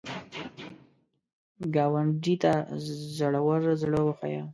ګاونډي 1.73 2.35
ته 2.43 2.53
زړور 3.15 3.61
زړه 3.81 3.99
وښیه 4.03 4.41